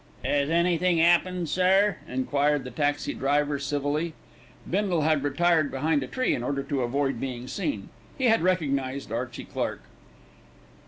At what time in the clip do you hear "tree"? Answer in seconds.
6.07-6.33